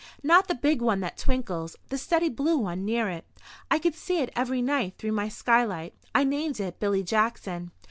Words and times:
"Not 0.23 0.47
the 0.47 0.55
big 0.55 0.81
one 0.81 0.99
that 1.01 1.15
twinkles—the 1.15 1.97
steady 1.99 2.29
blue 2.29 2.57
one 2.57 2.83
near 2.85 3.07
it. 3.07 3.23
I 3.69 3.77
can 3.77 3.93
see 3.93 4.17
it 4.19 4.33
every 4.35 4.59
night 4.59 4.95
through 4.97 5.11
my 5.11 5.29
skylight. 5.29 5.93
I 6.15 6.23
named 6.23 6.59
it 6.59 6.79
Billy 6.79 7.03
Jackson." 7.03 7.69